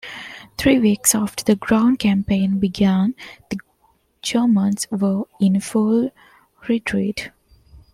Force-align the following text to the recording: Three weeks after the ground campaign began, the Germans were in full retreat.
Three 0.57 0.79
weeks 0.79 1.13
after 1.13 1.43
the 1.43 1.55
ground 1.55 1.99
campaign 1.99 2.57
began, 2.57 3.13
the 3.51 3.59
Germans 4.23 4.87
were 4.89 5.25
in 5.39 5.59
full 5.61 6.09
retreat. 6.67 7.29